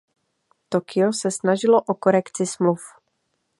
[0.69, 2.81] Tokio se snažilo o korekci smluv.